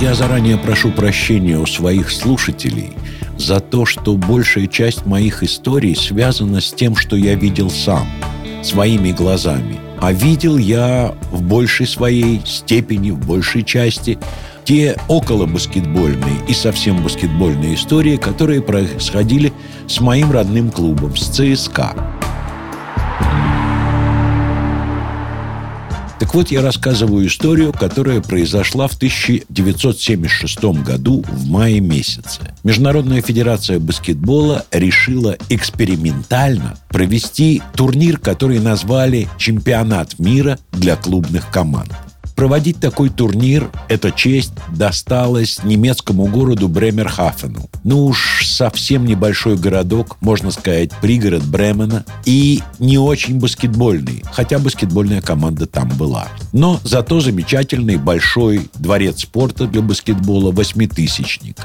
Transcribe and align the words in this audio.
Я 0.00 0.14
заранее 0.14 0.58
прошу 0.58 0.90
прощения 0.90 1.58
у 1.58 1.64
своих 1.64 2.10
слушателей 2.10 2.92
за 3.38 3.60
то, 3.60 3.86
что 3.86 4.14
большая 4.14 4.66
часть 4.66 5.06
моих 5.06 5.42
историй 5.42 5.96
связана 5.96 6.60
с 6.60 6.70
тем, 6.70 6.94
что 6.96 7.16
я 7.16 7.34
видел 7.34 7.70
сам, 7.70 8.06
своими 8.62 9.12
глазами. 9.12 9.78
А 9.98 10.12
видел 10.12 10.58
я 10.58 11.14
в 11.32 11.42
большей 11.42 11.86
своей 11.86 12.42
степени, 12.44 13.10
в 13.10 13.26
большей 13.26 13.62
части 13.62 14.18
те 14.64 14.98
около 15.08 15.46
баскетбольные 15.46 16.44
и 16.46 16.52
совсем 16.52 17.02
баскетбольные 17.02 17.76
истории, 17.76 18.18
которые 18.18 18.60
происходили 18.60 19.50
с 19.88 20.00
моим 20.00 20.30
родным 20.30 20.70
клубом, 20.70 21.16
с 21.16 21.28
ЦСКА. 21.28 22.15
Так 26.18 26.34
вот, 26.34 26.50
я 26.50 26.62
рассказываю 26.62 27.26
историю, 27.26 27.72
которая 27.72 28.22
произошла 28.22 28.88
в 28.88 28.94
1976 28.94 30.64
году 30.82 31.22
в 31.28 31.46
мае 31.48 31.80
месяце. 31.80 32.54
Международная 32.64 33.20
федерация 33.20 33.78
баскетбола 33.78 34.64
решила 34.70 35.36
экспериментально 35.50 36.78
провести 36.88 37.62
турнир, 37.74 38.18
который 38.18 38.60
назвали 38.60 39.28
«Чемпионат 39.36 40.18
мира 40.18 40.58
для 40.72 40.96
клубных 40.96 41.50
команд». 41.50 41.92
Проводить 42.36 42.78
такой 42.78 43.08
турнир, 43.08 43.70
эта 43.88 44.12
честь 44.12 44.52
досталась 44.68 45.64
немецкому 45.64 46.26
городу 46.26 46.68
Бремерхафену. 46.68 47.70
Ну 47.82 48.04
уж 48.04 48.46
совсем 48.46 49.06
небольшой 49.06 49.56
городок, 49.56 50.18
можно 50.20 50.50
сказать, 50.50 50.90
пригород 51.00 51.42
Бремена, 51.44 52.04
и 52.26 52.62
не 52.78 52.98
очень 52.98 53.38
баскетбольный, 53.38 54.22
хотя 54.30 54.58
баскетбольная 54.58 55.22
команда 55.22 55.66
там 55.66 55.88
была. 55.96 56.28
Но 56.52 56.78
зато 56.84 57.20
замечательный 57.20 57.96
большой 57.96 58.68
дворец 58.74 59.22
спорта 59.22 59.66
для 59.66 59.80
баскетбола 59.80 60.52
«Восьмитысячник». 60.52 61.56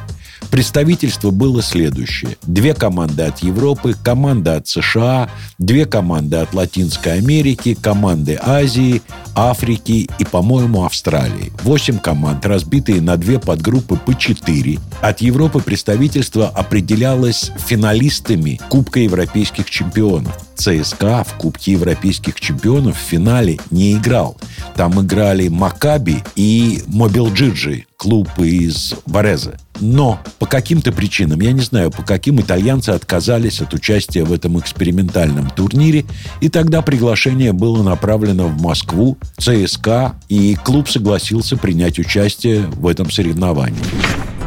Представительство 0.49 1.31
было 1.31 1.61
следующее. 1.61 2.37
Две 2.43 2.73
команды 2.73 3.23
от 3.23 3.39
Европы, 3.39 3.95
команда 4.03 4.57
от 4.57 4.67
США, 4.67 5.29
две 5.59 5.85
команды 5.85 6.37
от 6.37 6.53
Латинской 6.53 7.13
Америки, 7.13 7.77
команды 7.79 8.39
Азии, 8.41 9.01
Африки 9.33 10.09
и, 10.19 10.25
по-моему, 10.25 10.60
Австралии. 10.85 11.51
Восемь 11.63 11.99
команд, 11.99 12.45
разбитые 12.45 13.01
на 13.01 13.17
две 13.17 13.39
подгруппы 13.39 13.95
по 13.95 14.15
четыре. 14.17 14.79
От 15.01 15.21
Европы 15.21 15.59
представительство 15.59 16.49
определялось 16.49 17.51
финалистами 17.67 18.59
Кубка 18.69 18.99
европейских 18.99 19.69
чемпионов. 19.69 20.37
ЦСКА 20.55 21.23
в 21.23 21.33
Кубке 21.35 21.71
европейских 21.71 22.39
чемпионов 22.39 22.97
в 22.97 23.01
финале 23.01 23.59
не 23.71 23.93
играл. 23.93 24.37
Там 24.75 25.01
играли 25.01 25.47
Макаби 25.47 26.23
и 26.35 26.83
Мобил 26.87 27.33
Джиджи, 27.33 27.85
клуб 28.01 28.29
из 28.39 28.95
Бореза. 29.05 29.59
Но 29.79 30.19
по 30.39 30.47
каким-то 30.47 30.91
причинам, 30.91 31.39
я 31.39 31.51
не 31.51 31.61
знаю, 31.61 31.91
по 31.91 32.01
каким 32.01 32.41
итальянцы 32.41 32.89
отказались 32.89 33.61
от 33.61 33.75
участия 33.75 34.23
в 34.23 34.33
этом 34.33 34.57
экспериментальном 34.57 35.51
турнире, 35.51 36.05
и 36.39 36.49
тогда 36.49 36.81
приглашение 36.81 37.53
было 37.53 37.83
направлено 37.83 38.47
в 38.47 38.59
Москву, 38.59 39.19
ЦСКА, 39.37 40.15
и 40.29 40.55
клуб 40.55 40.89
согласился 40.89 41.57
принять 41.57 41.99
участие 41.99 42.61
в 42.61 42.87
этом 42.87 43.11
соревновании. 43.11 43.77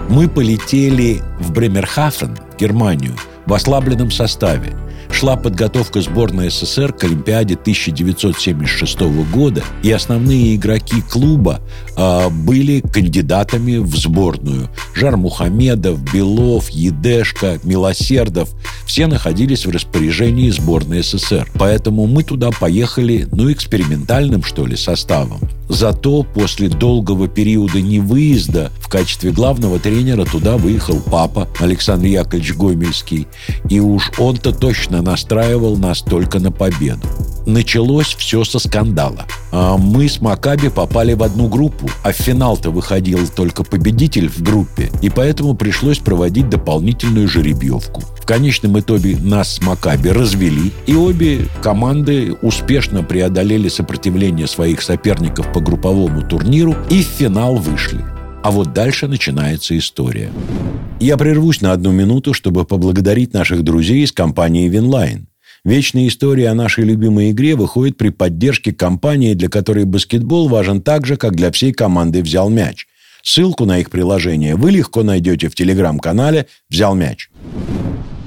Мы 0.09 0.29
полетели 0.29 1.23
в 1.39 1.53
Бремерхафен, 1.53 2.37
Германию, 2.59 3.15
в 3.47 3.55
ослабленном 3.55 4.11
составе– 4.11 4.77
шла 5.11 5.37
подготовка 5.37 6.01
сборной 6.01 6.51
СССР 6.51 6.93
к 6.93 7.05
Олимпиаде 7.05 7.55
1976 7.55 9.01
года, 9.33 9.63
и 9.83 9.91
основные 9.91 10.57
игроки 10.57 11.03
клуба 11.03 11.61
э, 11.97 12.29
были 12.31 12.81
кандидатами 12.81 13.77
в 13.77 13.97
сборную. 13.97 14.69
Жар 14.95 15.17
Мухамедов, 15.17 16.01
Белов, 16.13 16.70
Едешко, 16.70 17.59
Милосердов– 17.64 18.51
все 18.87 19.07
находились 19.07 19.67
в 19.67 19.70
распоряжении 19.70 20.51
сборной 20.51 21.03
СССР. 21.03 21.48
Поэтому 21.55 22.07
мы 22.07 22.23
туда 22.23 22.51
поехали, 22.51 23.27
ну, 23.33 23.51
экспериментальным, 23.51 24.43
что 24.43 24.67
ли, 24.67 24.77
составом. 24.77 25.41
Зато 25.69 26.23
после 26.23 26.69
долгого 26.69 27.29
периода 27.29 27.80
невыезда 27.80 28.70
в 28.80 28.89
качестве 28.89 29.30
главного 29.33 29.79
тренера 29.79 30.25
туда 30.25 30.57
выехал 30.57 31.01
папа 31.01 31.48
Александр 31.58 32.07
Яковлевич 32.07 32.55
Гомельский. 32.55 33.27
И 33.70 33.80
уж 33.80 34.11
он-то 34.19 34.52
точно 34.52 35.02
настраивал 35.02 35.77
нас 35.77 36.01
только 36.01 36.39
на 36.39 36.52
победу. 36.52 37.08
Началось 37.47 38.14
все 38.14 38.45
со 38.45 38.58
скандала. 38.58 39.27
А 39.57 39.77
мы 39.77 40.09
с 40.09 40.20
Макаби 40.20 40.69
попали 40.69 41.13
в 41.13 41.23
одну 41.23 41.47
группу, 41.47 41.89
а 42.03 42.11
в 42.11 42.17
финал-то 42.17 42.73
выходил 42.73 43.20
только 43.29 43.63
победитель 43.63 44.29
в 44.29 44.42
группе, 44.42 44.91
и 45.01 45.11
поэтому 45.11 45.55
пришлось 45.55 45.98
проводить 45.98 46.51
дополнительную 46.51 47.29
жеребьевку. 47.29 48.03
В 48.20 48.27
конечном 48.27 48.81
итоге 48.81 49.17
нас 49.17 49.55
с 49.55 49.63
Макаби 49.63 50.09
развели, 50.09 50.73
и 50.89 50.97
обе 50.97 51.47
команды 51.63 52.37
успешно 52.43 53.05
преодолели 53.05 53.69
сопротивление 53.69 54.48
своих 54.48 54.83
соперников 54.83 55.53
по 55.53 55.61
групповому 55.61 56.29
турниру 56.29 56.75
и 56.91 57.05
в 57.05 57.07
финал 57.07 57.55
вышли. 57.55 58.05
А 58.43 58.51
вот 58.51 58.73
дальше 58.73 59.07
начинается 59.07 59.79
история. 59.79 60.33
Я 60.98 61.17
прервусь 61.17 61.61
на 61.61 61.70
одну 61.70 61.93
минуту, 61.93 62.35
чтобы 62.35 62.64
поблагодарить 62.64 63.33
наших 63.33 63.63
друзей 63.63 64.03
из 64.03 64.11
компании 64.11 64.69
«Винлайн». 64.69 65.29
Вечная 65.64 66.08
история 66.08 66.51
о 66.51 66.55
нашей 66.55 66.85
любимой 66.85 67.30
игре 67.30 67.57
выходит 67.57 67.97
при 67.97 68.11
поддержке 68.11 68.70
компании, 68.70 69.33
для 69.33 69.48
которой 69.48 69.86
баскетбол 69.86 70.47
важен 70.48 70.83
так 70.83 71.07
же, 71.07 71.17
как 71.17 71.35
для 71.35 71.51
всей 71.51 71.73
команды 71.73 72.23
«Взял 72.23 72.51
мяч». 72.51 72.86
Ссылку 73.23 73.64
на 73.64 73.79
их 73.79 73.89
приложение 73.89 74.57
вы 74.57 74.73
легко 74.73 75.02
найдете 75.02 75.48
в 75.48 75.55
телеграм-канале 75.55 76.48
«Взял 76.69 76.95
мяч». 76.95 77.30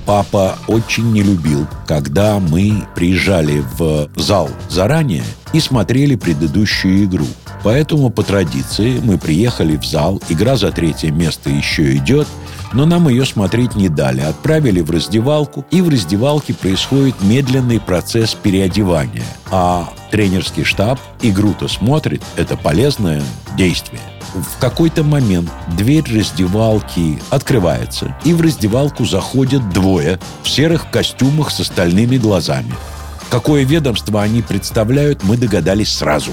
Папа 0.08 0.58
очень 0.68 1.12
не 1.12 1.22
любил, 1.22 1.68
когда 1.86 2.40
мы 2.40 2.88
приезжали 2.96 3.64
в 3.78 4.09
зал 4.16 4.50
заранее 4.68 5.24
и 5.54 5.59
смотрели 5.59 6.16
предыдущую 6.16 7.04
игру. 7.04 7.28
Поэтому 7.63 8.09
по 8.09 8.23
традиции 8.23 9.00
мы 9.03 9.18
приехали 9.18 9.78
в 9.78 9.85
зал, 9.85 10.22
игра 10.29 10.56
за 10.56 10.72
третье 10.72 11.12
место 11.12 11.50
еще 11.50 11.95
идет, 11.95 12.28
но 12.73 12.85
нам 12.85 13.09
ее 13.09 13.25
смотреть 13.25 13.75
не 13.75 13.90
дали. 13.90 14.22
Отправили 14.22 14.81
в 14.81 14.91
раздевалку, 14.91 15.66
и 15.72 15.81
в 15.81 15.90
раздевалке 15.90 16.53
происходит 16.53 17.16
медленный 17.22 17.79
процесс 17.79 18.34
переодевания. 18.34 19.23
А 19.51 19.90
тренерский 20.12 20.63
штаб 20.63 21.00
игру-то 21.22 21.68
смотрит, 21.68 22.22
это 22.35 22.57
полезное 22.57 23.23
действие 23.57 24.01
в 24.34 24.59
какой-то 24.59 25.03
момент 25.03 25.50
дверь 25.75 26.03
раздевалки 26.13 27.19
открывается, 27.29 28.16
и 28.24 28.34
в 28.34 28.41
раздевалку 28.41 29.06
заходят 29.06 29.69
двое 29.69 30.19
в 30.44 30.50
серых 30.50 30.89
костюмах 30.91 31.51
с 31.51 31.59
остальными 31.59 32.18
глазами. 32.18 32.74
Какое 33.29 33.63
ведомство 33.63 34.22
они 34.22 34.41
представляют, 34.41 35.24
мы 35.24 35.38
догадались 35.38 35.91
сразу. 35.91 36.31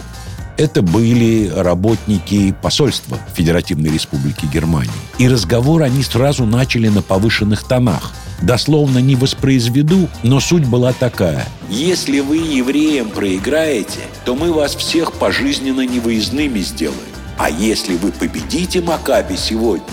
Это 0.56 0.82
были 0.82 1.48
работники 1.48 2.54
посольства 2.62 3.18
Федеративной 3.34 3.90
Республики 3.90 4.46
Германии. 4.46 4.92
И 5.18 5.28
разговор 5.28 5.82
они 5.82 6.02
сразу 6.04 6.46
начали 6.46 6.88
на 6.88 7.02
повышенных 7.02 7.64
тонах. 7.64 8.12
Дословно 8.40 8.98
не 8.98 9.16
воспроизведу, 9.16 10.08
но 10.22 10.38
суть 10.38 10.66
была 10.66 10.92
такая. 10.92 11.46
Если 11.68 12.20
вы 12.20 12.36
евреям 12.36 13.08
проиграете, 13.10 14.00
то 14.24 14.36
мы 14.36 14.52
вас 14.52 14.76
всех 14.76 15.12
пожизненно 15.14 15.86
невыездными 15.86 16.60
сделаем. 16.60 17.00
А 17.36 17.50
если 17.50 17.96
вы 17.96 18.12
победите 18.12 18.80
Макаби 18.80 19.36
сегодня, 19.36 19.84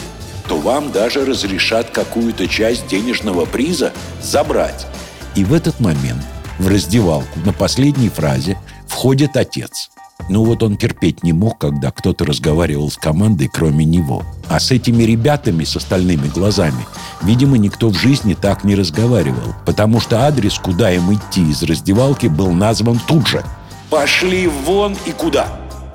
то 0.47 0.57
вам 0.57 0.91
даже 0.91 1.25
разрешат 1.25 1.89
какую-то 1.89 2.47
часть 2.47 2.87
денежного 2.87 3.45
приза 3.45 3.93
забрать. 4.21 4.85
И 5.33 5.43
в 5.43 5.53
этот 5.53 5.79
момент 5.79 6.21
в 6.59 6.67
раздевалку 6.67 7.39
на 7.45 7.53
последней 7.53 8.09
фразе 8.09 8.57
входит 8.85 9.37
отец. 9.37 9.89
Ну 10.29 10.43
вот 10.43 10.63
он 10.63 10.77
терпеть 10.77 11.23
не 11.23 11.33
мог, 11.33 11.57
когда 11.59 11.91
кто-то 11.91 12.25
разговаривал 12.25 12.89
с 12.89 12.97
командой, 12.97 13.49
кроме 13.51 13.85
него. 13.85 14.23
А 14.49 14.59
с 14.59 14.71
этими 14.71 15.03
ребятами 15.03 15.63
с 15.63 15.75
остальными 15.75 16.27
глазами, 16.27 16.85
видимо, 17.21 17.57
никто 17.57 17.89
в 17.89 17.97
жизни 17.97 18.33
так 18.33 18.63
не 18.63 18.75
разговаривал, 18.75 19.55
потому 19.65 19.99
что 19.99 20.25
адрес, 20.25 20.57
куда 20.59 20.91
им 20.91 21.13
идти 21.13 21.49
из 21.49 21.63
раздевалки, 21.63 22.27
был 22.27 22.51
назван 22.51 22.99
тут 23.07 23.27
же. 23.27 23.43
«Пошли 23.89 24.47
вон 24.47 24.95
и 25.05 25.11
куда?» 25.11 25.47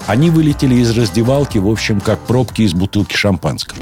Они 0.07 0.31
вылетели 0.31 0.77
из 0.77 0.97
раздевалки, 0.97 1.59
в 1.59 1.69
общем, 1.69 2.01
как 2.01 2.21
пробки 2.21 2.63
из 2.63 2.75
бутылки 2.75 3.17
шампанского. 3.17 3.81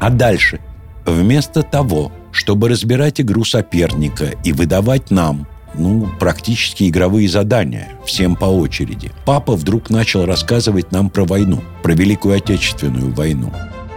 А 0.00 0.10
дальше, 0.10 0.60
вместо 1.04 1.62
того, 1.62 2.12
чтобы 2.30 2.68
разбирать 2.68 3.20
игру 3.20 3.44
соперника 3.44 4.26
и 4.44 4.52
выдавать 4.52 5.10
нам, 5.10 5.46
ну, 5.74 6.08
практически 6.18 6.88
игровые 6.88 7.28
задания, 7.28 7.90
всем 8.04 8.36
по 8.36 8.46
очереди, 8.46 9.12
папа 9.24 9.54
вдруг 9.54 9.90
начал 9.90 10.26
рассказывать 10.26 10.92
нам 10.92 11.10
про 11.10 11.24
войну, 11.24 11.62
про 11.82 11.92
Великую 11.92 12.36
Отечественную 12.36 13.12
войну. 13.12 13.52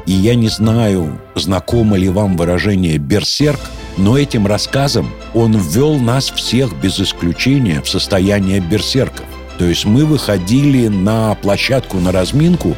И 0.05 0.11
я 0.11 0.35
не 0.35 0.49
знаю, 0.49 1.19
знакомо 1.35 1.97
ли 1.97 2.09
вам 2.09 2.37
выражение 2.37 2.97
«берсерк», 2.97 3.59
но 3.97 4.17
этим 4.17 4.45
рассказом 4.45 5.09
он 5.33 5.57
ввел 5.57 5.97
нас 5.97 6.29
всех 6.29 6.75
без 6.79 6.99
исключения 6.99 7.81
в 7.81 7.89
состояние 7.89 8.59
берсерков. 8.59 9.25
То 9.57 9.65
есть 9.65 9.85
мы 9.85 10.05
выходили 10.05 10.89
на 10.89 11.33
площадку, 11.35 11.97
на 11.97 12.11
разминку, 12.11 12.75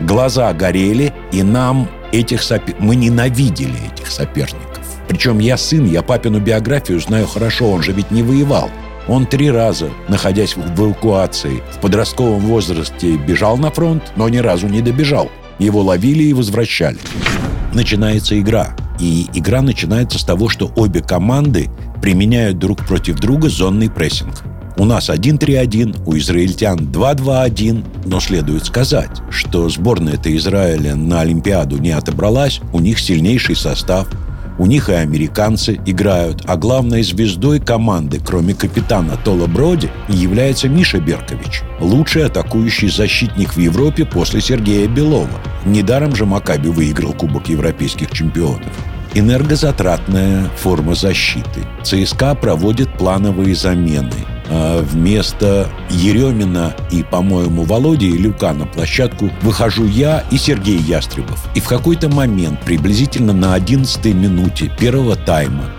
Глаза 0.00 0.52
горели, 0.54 1.12
и 1.30 1.42
нам 1.42 1.88
этих 2.10 2.42
сопер... 2.42 2.74
мы 2.78 2.96
ненавидели 2.96 3.76
этих 3.92 4.10
соперников. 4.10 4.69
Причем 5.10 5.40
я 5.40 5.56
сын, 5.56 5.86
я 5.86 6.02
папину 6.02 6.38
биографию 6.38 7.00
знаю 7.00 7.26
хорошо, 7.26 7.68
он 7.68 7.82
же 7.82 7.90
ведь 7.90 8.12
не 8.12 8.22
воевал. 8.22 8.70
Он 9.08 9.26
три 9.26 9.50
раза, 9.50 9.90
находясь 10.06 10.54
в 10.54 10.80
эвакуации, 10.80 11.64
в 11.72 11.80
подростковом 11.80 12.38
возрасте 12.38 13.16
бежал 13.16 13.56
на 13.56 13.72
фронт, 13.72 14.04
но 14.14 14.28
ни 14.28 14.36
разу 14.36 14.68
не 14.68 14.82
добежал. 14.82 15.28
Его 15.58 15.82
ловили 15.82 16.22
и 16.22 16.32
возвращали. 16.32 16.98
Начинается 17.74 18.38
игра. 18.38 18.76
И 19.00 19.26
игра 19.34 19.62
начинается 19.62 20.16
с 20.20 20.22
того, 20.22 20.48
что 20.48 20.70
обе 20.76 21.00
команды 21.00 21.68
применяют 22.00 22.60
друг 22.60 22.86
против 22.86 23.18
друга 23.18 23.48
зонный 23.48 23.90
прессинг. 23.90 24.44
У 24.76 24.84
нас 24.84 25.10
1-3-1, 25.10 26.04
у 26.06 26.16
израильтян 26.18 26.78
2-2-1. 26.78 27.84
Но 28.06 28.20
следует 28.20 28.64
сказать, 28.64 29.20
что 29.28 29.68
сборная-то 29.68 30.34
Израиля 30.36 30.94
на 30.94 31.22
Олимпиаду 31.22 31.78
не 31.78 31.90
отобралась, 31.90 32.60
у 32.72 32.78
них 32.78 33.00
сильнейший 33.00 33.56
состав, 33.56 34.06
у 34.60 34.66
них 34.66 34.90
и 34.90 34.92
американцы 34.92 35.80
играют, 35.86 36.42
а 36.46 36.58
главной 36.58 37.02
звездой 37.02 37.60
команды, 37.60 38.20
кроме 38.22 38.52
капитана 38.52 39.16
Тола 39.24 39.46
Броди, 39.46 39.88
является 40.08 40.68
Миша 40.68 41.00
Беркович, 41.00 41.62
лучший 41.80 42.26
атакующий 42.26 42.90
защитник 42.90 43.54
в 43.54 43.58
Европе 43.58 44.04
после 44.04 44.42
Сергея 44.42 44.86
Белова. 44.86 45.40
Недаром 45.64 46.14
же 46.14 46.26
Макаби 46.26 46.68
выиграл 46.68 47.14
Кубок 47.14 47.48
европейских 47.48 48.10
чемпионов 48.10 48.68
энергозатратная 49.14 50.48
форма 50.56 50.94
защиты. 50.94 51.66
ЦСКА 51.82 52.34
проводит 52.36 52.96
плановые 52.96 53.56
замены. 53.56 54.12
А 54.52 54.82
вместо 54.82 55.68
Еремина 55.90 56.74
и, 56.90 57.04
по-моему, 57.04 57.62
Володи 57.62 58.10
Илюка 58.10 58.52
на 58.52 58.66
площадку 58.66 59.30
выхожу 59.42 59.86
я 59.86 60.24
и 60.32 60.36
Сергей 60.36 60.78
Ястребов. 60.78 61.48
И 61.54 61.60
в 61.60 61.68
какой-то 61.68 62.08
момент, 62.08 62.60
приблизительно 62.62 63.32
на 63.32 63.54
11 63.54 64.04
минуте 64.06 64.70
первого 64.78 65.14
тайма, 65.14 65.70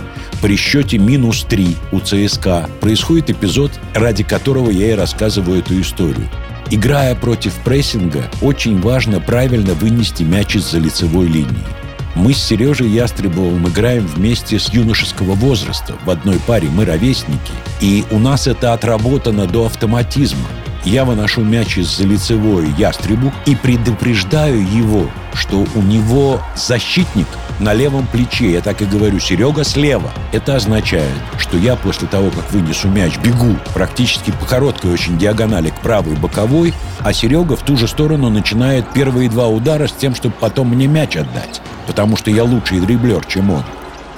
при 0.42 0.56
счете 0.56 0.98
минус 0.98 1.46
3 1.50 1.76
у 1.92 2.00
ЦСКА 2.00 2.70
происходит 2.80 3.30
эпизод, 3.30 3.72
ради 3.94 4.24
которого 4.24 4.72
я 4.72 4.92
и 4.92 4.96
рассказываю 4.96 5.60
эту 5.60 5.80
историю. 5.80 6.30
Играя 6.72 7.14
против 7.16 7.54
прессинга, 7.66 8.24
очень 8.42 8.80
важно 8.80 9.20
правильно 9.20 9.74
вынести 9.74 10.24
мяч 10.24 10.56
из-за 10.56 10.80
лицевой 10.80 11.28
линии. 11.28 11.81
Мы 12.14 12.34
с 12.34 12.44
Сережей 12.44 12.90
Ястребовым 12.90 13.70
играем 13.70 14.06
вместе 14.06 14.60
с 14.60 14.70
юношеского 14.70 15.34
возраста. 15.34 15.96
В 16.04 16.10
одной 16.10 16.40
паре 16.46 16.68
мы 16.70 16.84
ровесники. 16.84 17.54
И 17.80 18.04
у 18.12 18.20
нас 18.20 18.48
это 18.48 18.74
отработано 18.74 19.48
до 19.48 19.68
автоматизма. 19.68 20.48
Я 20.84 21.06
выношу 21.06 21.42
мяч 21.42 21.78
из-за 21.78 22.04
лицевой 22.06 22.70
ястребу 22.78 23.32
и 23.46 23.56
предупреждаю 23.56 24.62
его, 24.62 25.10
что 25.34 25.66
у 25.76 25.82
него 25.82 26.42
защитник 26.56 27.28
на 27.60 27.74
левом 27.74 28.06
плече. 28.08 28.52
Я 28.52 28.62
так 28.62 28.82
и 28.82 28.86
говорю, 28.86 29.20
Серега 29.20 29.64
слева. 29.64 30.12
Это 30.34 30.56
означает, 30.56 31.14
что 31.38 31.56
я 31.56 31.76
после 31.76 32.08
того, 32.08 32.30
как 32.32 32.52
вынесу 32.52 32.90
мяч, 32.90 33.18
бегу 33.20 33.56
практически 33.74 34.32
по 34.32 34.46
короткой 34.46 34.92
очень 34.92 35.18
диагонали 35.18 35.70
к 35.70 35.80
правой 35.80 36.16
боковой, 36.16 36.74
а 37.00 37.14
Серега 37.14 37.56
в 37.56 37.62
ту 37.62 37.78
же 37.78 37.88
сторону 37.88 38.30
начинает 38.30 38.92
первые 38.92 39.30
два 39.30 39.48
удара 39.48 39.88
с 39.88 39.94
тем, 39.94 40.14
чтобы 40.14 40.36
потом 40.40 40.70
мне 40.70 40.88
мяч 40.88 41.16
отдать 41.16 41.62
потому 41.92 42.16
что 42.16 42.32
я 42.32 42.46
лучший 42.46 42.80
дриблер, 42.80 43.26
чем 43.26 43.50
он. 43.50 43.64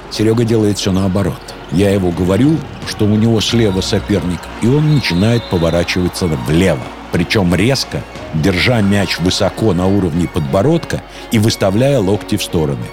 Серега 0.08 0.44
делает 0.44 0.78
все 0.78 0.92
наоборот. 0.92 1.40
Я 1.72 1.90
его 1.90 2.12
говорю, 2.12 2.56
что 2.86 3.04
у 3.04 3.16
него 3.16 3.40
слева 3.40 3.80
соперник, 3.80 4.38
и 4.62 4.68
он 4.68 4.94
начинает 4.94 5.42
поворачиваться 5.50 6.26
влево. 6.26 6.84
Причем 7.10 7.52
резко, 7.52 8.00
держа 8.32 8.80
мяч 8.80 9.18
высоко 9.18 9.72
на 9.72 9.88
уровне 9.88 10.28
подбородка 10.28 11.02
и 11.32 11.40
выставляя 11.40 11.98
локти 11.98 12.36
в 12.36 12.44
стороны. 12.44 12.86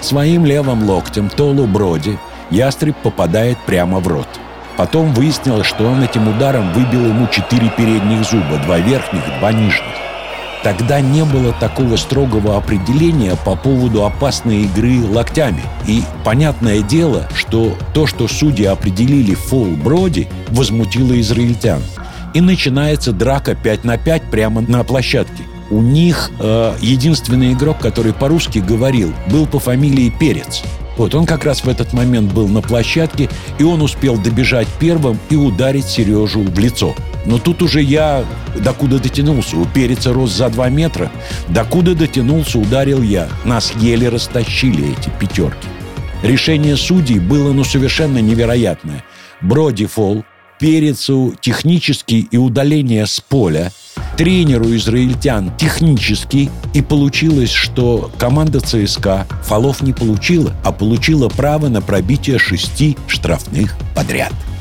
Своим 0.00 0.44
левым 0.44 0.88
локтем 0.88 1.28
Толу 1.28 1.66
Броди 1.66 2.16
ястреб 2.48 2.96
попадает 3.02 3.58
прямо 3.66 3.98
в 3.98 4.06
рот. 4.06 4.28
Потом 4.76 5.12
выяснилось, 5.14 5.66
что 5.66 5.84
он 5.84 6.00
этим 6.00 6.28
ударом 6.28 6.72
выбил 6.74 7.06
ему 7.06 7.26
четыре 7.26 7.70
передних 7.76 8.24
зуба, 8.24 8.58
два 8.64 8.78
верхних, 8.78 9.22
два 9.40 9.52
нижних. 9.52 10.01
Тогда 10.62 11.00
не 11.00 11.24
было 11.24 11.52
такого 11.52 11.96
строгого 11.96 12.56
определения 12.56 13.36
по 13.44 13.56
поводу 13.56 14.04
опасной 14.04 14.62
игры 14.62 15.04
локтями. 15.04 15.62
И 15.88 16.02
понятное 16.24 16.82
дело, 16.82 17.28
что 17.34 17.76
то, 17.94 18.06
что 18.06 18.28
судьи 18.28 18.64
определили 18.64 19.34
фол 19.34 19.66
Броди, 19.66 20.28
возмутило 20.48 21.20
израильтян. 21.20 21.82
И 22.34 22.40
начинается 22.40 23.12
драка 23.12 23.56
5 23.56 23.84
на 23.84 23.98
5 23.98 24.30
прямо 24.30 24.60
на 24.60 24.84
площадке. 24.84 25.42
У 25.70 25.80
них 25.80 26.30
э, 26.38 26.74
единственный 26.80 27.52
игрок, 27.52 27.78
который 27.78 28.12
по-русски 28.12 28.58
говорил, 28.58 29.12
был 29.30 29.46
по 29.46 29.58
фамилии 29.58 30.14
Перец. 30.20 30.62
Вот 30.96 31.14
он 31.14 31.26
как 31.26 31.44
раз 31.44 31.64
в 31.64 31.68
этот 31.68 31.92
момент 31.92 32.32
был 32.32 32.46
на 32.46 32.60
площадке, 32.60 33.28
и 33.58 33.64
он 33.64 33.82
успел 33.82 34.16
добежать 34.18 34.68
первым 34.78 35.18
и 35.30 35.36
ударить 35.36 35.86
Сережу 35.86 36.42
в 36.42 36.58
лицо. 36.58 36.94
Но 37.24 37.38
тут 37.38 37.62
уже 37.62 37.82
я 37.82 38.24
докуда 38.56 38.98
дотянулся. 38.98 39.56
У 39.56 39.64
переца 39.64 40.12
рос 40.12 40.32
за 40.32 40.48
два 40.48 40.68
метра. 40.68 41.10
Докуда 41.48 41.94
дотянулся, 41.94 42.58
ударил 42.58 43.02
я. 43.02 43.28
Нас 43.44 43.72
еле 43.78 44.08
растащили 44.08 44.92
эти 44.92 45.10
пятерки. 45.20 45.68
Решение 46.22 46.76
судей 46.76 47.18
было 47.18 47.52
ну 47.52 47.64
совершенно 47.64 48.18
невероятное. 48.18 49.04
Броди 49.40 49.86
фол, 49.86 50.24
перецу 50.60 51.34
технический 51.40 52.28
и 52.30 52.36
удаление 52.36 53.06
с 53.06 53.20
поля, 53.20 53.72
тренеру 54.16 54.74
израильтян 54.76 55.52
технический, 55.56 56.48
и 56.74 56.82
получилось, 56.82 57.50
что 57.50 58.12
команда 58.18 58.60
ЦСКА 58.60 59.26
фолов 59.42 59.82
не 59.82 59.92
получила, 59.92 60.52
а 60.64 60.70
получила 60.70 61.28
право 61.28 61.68
на 61.68 61.82
пробитие 61.82 62.38
шести 62.38 62.96
штрафных 63.08 63.76
подряд– 63.94 64.32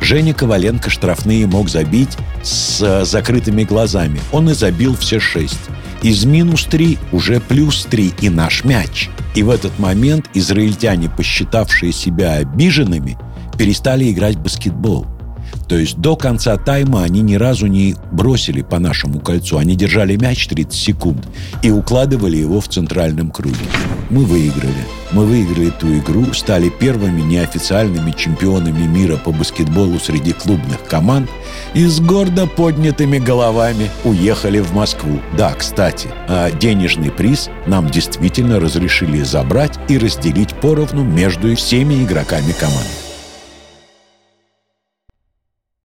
Женя 0.00 0.34
Коваленко 0.34 0.90
штрафные 0.90 1.46
мог 1.46 1.68
забить 1.68 2.16
с 2.42 2.80
э, 2.80 3.04
закрытыми 3.04 3.64
глазами. 3.64 4.20
Он 4.32 4.50
и 4.50 4.54
забил 4.54 4.96
все 4.96 5.20
шесть. 5.20 5.60
Из 6.02 6.24
минус 6.24 6.64
три 6.64 6.98
уже 7.12 7.40
плюс 7.40 7.86
три 7.88 8.12
и 8.20 8.30
наш 8.30 8.64
мяч. 8.64 9.10
И 9.34 9.42
в 9.42 9.50
этот 9.50 9.78
момент 9.78 10.26
израильтяне, 10.34 11.10
посчитавшие 11.10 11.92
себя 11.92 12.34
обиженными, 12.34 13.18
перестали 13.58 14.10
играть 14.10 14.36
в 14.36 14.42
баскетбол– 14.42 15.06
то 15.70 15.78
есть 15.78 15.98
до 15.98 16.16
конца 16.16 16.56
тайма 16.56 17.04
они 17.04 17.20
ни 17.20 17.36
разу 17.36 17.68
не 17.68 17.94
бросили 18.10 18.60
по 18.60 18.80
нашему 18.80 19.20
кольцу. 19.20 19.56
Они 19.56 19.76
держали 19.76 20.16
мяч 20.16 20.48
30 20.48 20.74
секунд 20.74 21.28
и 21.62 21.70
укладывали 21.70 22.38
его 22.38 22.60
в 22.60 22.66
центральном 22.66 23.30
круге. 23.30 23.54
Мы 24.10 24.24
выиграли. 24.24 24.84
Мы 25.12 25.24
выиграли 25.24 25.68
эту 25.68 25.96
игру, 25.98 26.34
стали 26.34 26.70
первыми 26.70 27.20
неофициальными 27.20 28.10
чемпионами 28.10 28.84
мира 28.84 29.16
по 29.16 29.30
баскетболу 29.30 30.00
среди 30.00 30.32
клубных 30.32 30.84
команд 30.88 31.30
и 31.74 31.84
с 31.84 32.00
гордо 32.00 32.48
поднятыми 32.48 33.18
головами 33.18 33.92
уехали 34.02 34.58
в 34.58 34.74
Москву. 34.74 35.20
Да, 35.38 35.52
кстати, 35.52 36.08
а 36.26 36.50
денежный 36.50 37.12
приз 37.12 37.48
нам 37.68 37.88
действительно 37.88 38.58
разрешили 38.58 39.22
забрать 39.22 39.78
и 39.88 39.98
разделить 39.98 40.52
поровну 40.52 41.04
между 41.04 41.54
всеми 41.54 42.02
игроками 42.02 42.50
команды. 42.58 43.09